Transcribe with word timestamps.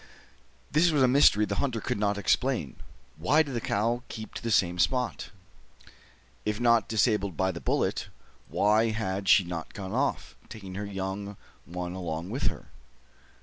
This 0.71 0.89
was 0.89 1.03
a 1.03 1.07
mystery 1.07 1.45
the 1.45 1.57
hunter 1.61 1.79
could 1.79 1.99
not 1.99 2.17
explain. 2.17 2.77
Why 3.17 3.43
did 3.43 3.53
the 3.53 3.61
cow 3.61 4.01
keep 4.09 4.33
to 4.33 4.41
the 4.41 4.49
same 4.49 4.79
spot? 4.79 5.29
If 6.43 6.59
not 6.59 6.87
disabled 6.87 7.37
by 7.37 7.51
the 7.51 7.61
bullet, 7.61 8.07
why 8.47 8.89
had 8.89 9.29
she 9.29 9.43
not 9.43 9.75
gone 9.75 9.93
off, 9.93 10.35
taking 10.49 10.73
her 10.73 10.85
young 10.87 11.37
one 11.65 11.93
along 11.93 12.31
with 12.31 12.47
her? 12.47 12.69